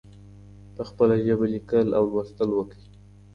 په 0.75 0.81
خپله 0.89 1.15
ژبه 1.25 1.45
لیکل 1.53 1.87
او 1.97 2.03
لوستل 2.11 2.49
وکړئ. 2.53 2.83